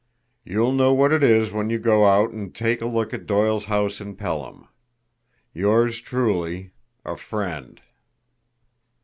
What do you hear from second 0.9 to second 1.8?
what it is when you